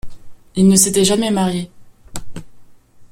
Il 0.55 0.67
ne 0.67 0.77
s’était 0.77 1.03
jamais 1.05 1.29
marié. 1.29 1.69